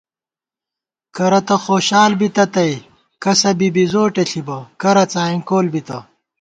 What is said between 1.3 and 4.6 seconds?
تہ خوشال بِتہ تَئ، کسہ بی بِزوٹے ݪِبہ